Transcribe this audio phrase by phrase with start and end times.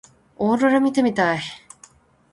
[0.37, 1.41] オーロラ見てみたい。